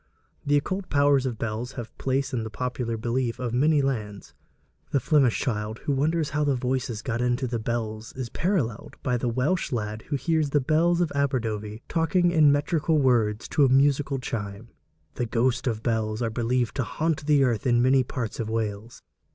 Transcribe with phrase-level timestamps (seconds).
[0.43, 4.33] The occult powers of bells have place in the popular belief of many lands.
[4.89, 9.17] The Flemish child who wonders how the voices got into the bells is paralleled by
[9.17, 13.69] the Welsh lad who hears the bells of Aberdovey talking in metrical words to a
[13.69, 14.69] musical chime.
[15.13, 19.03] The ghosts of bells are believed to haunt the earth in many parts of Wales.